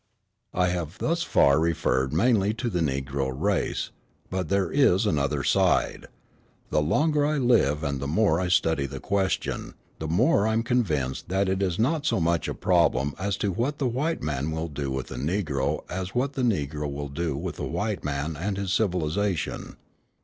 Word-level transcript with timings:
I 0.55 0.69
have 0.69 0.97
thus 0.97 1.21
far 1.21 1.59
referred 1.59 2.11
mainly 2.11 2.55
to 2.55 2.71
the 2.71 2.79
Negro 2.79 3.31
race. 3.39 3.91
But 4.31 4.49
there 4.49 4.71
is 4.71 5.05
another 5.05 5.43
side. 5.43 6.07
The 6.71 6.81
longer 6.81 7.23
I 7.23 7.37
live 7.37 7.83
and 7.83 7.99
the 7.99 8.07
more 8.07 8.39
I 8.39 8.47
study 8.47 8.87
the 8.87 8.99
question, 8.99 9.75
the 9.99 10.07
more 10.07 10.47
I 10.47 10.53
am 10.53 10.63
convinced 10.63 11.29
that 11.29 11.47
it 11.47 11.61
is 11.61 11.77
not 11.77 12.07
so 12.07 12.19
much 12.19 12.47
a 12.47 12.55
problem 12.55 13.13
as 13.19 13.37
to 13.45 13.51
what 13.51 13.77
the 13.77 13.85
white 13.87 14.23
man 14.23 14.49
will 14.49 14.69
do 14.69 14.89
with 14.89 15.05
the 15.05 15.17
Negro 15.17 15.83
as 15.87 16.15
what 16.15 16.33
the 16.33 16.41
Negro 16.41 16.91
will 16.91 17.09
do 17.09 17.37
with 17.37 17.57
the 17.57 17.65
white 17.65 18.03
man 18.03 18.35
and 18.35 18.57
his 18.57 18.73
civilisation. 18.73 19.75